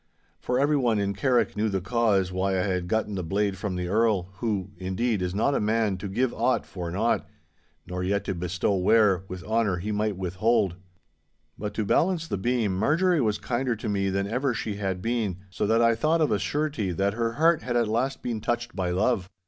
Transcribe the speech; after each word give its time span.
For 0.39 0.59
everyone 0.59 0.97
in 0.97 1.13
Carrick 1.13 1.55
knew 1.55 1.69
the 1.69 1.79
cause 1.79 2.31
why 2.31 2.57
I 2.59 2.63
had 2.63 2.87
gotten 2.87 3.13
the 3.13 3.21
blade 3.23 3.55
from 3.55 3.75
the 3.75 3.87
Earl, 3.87 4.29
who, 4.37 4.71
indeed, 4.79 5.21
is 5.21 5.35
not 5.35 5.53
a 5.53 5.59
man 5.59 5.97
to 5.97 6.07
give 6.07 6.33
aught 6.33 6.65
for 6.65 6.89
naught, 6.89 7.29
nor 7.85 8.03
yet 8.03 8.23
to 8.23 8.33
bestow 8.33 8.73
where, 8.77 9.23
with 9.27 9.43
honour, 9.43 9.77
he 9.77 9.91
might 9.91 10.17
withhold. 10.17 10.75
But 11.55 11.75
to 11.75 11.85
balance 11.85 12.27
the 12.27 12.37
beam, 12.39 12.75
Marjorie 12.75 13.21
was 13.21 13.37
kinder 13.37 13.75
to 13.75 13.87
me 13.87 14.09
than 14.09 14.25
ever 14.25 14.55
she 14.55 14.77
had 14.77 15.03
been, 15.03 15.37
so 15.51 15.67
that 15.67 15.83
I 15.83 15.93
thought 15.93 16.19
of 16.19 16.31
a 16.31 16.39
surety 16.39 16.91
that 16.93 17.13
her 17.13 17.33
heart 17.33 17.61
had 17.61 17.77
at 17.77 17.87
last 17.87 18.23
been 18.23 18.41
touched 18.41 18.75
by 18.75 18.89
love. 18.89 19.29